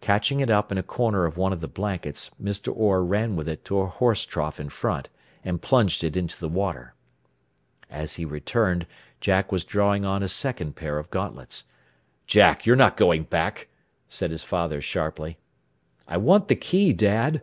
[0.00, 2.74] Catching it up in a corner of one of the blankets Mr.
[2.74, 5.10] Orr ran with it to a horse trough in front,
[5.44, 6.94] and plunged it into the water.
[7.90, 8.86] As he returned
[9.20, 11.64] Jack was drawing on a second pair of gauntlets.
[12.26, 13.68] "Jack, you're not going back!"
[14.08, 15.36] said his father sharply.
[16.06, 17.42] "I want the key, Dad."